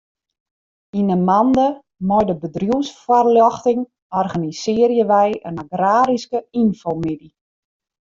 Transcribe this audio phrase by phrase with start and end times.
[0.99, 1.65] Yn 'e mande
[2.09, 3.81] mei de bedriuwsfoarljochting
[4.21, 7.31] organisearje wy in agraryske ynfomiddei.